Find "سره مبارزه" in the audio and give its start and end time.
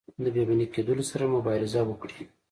1.11-1.81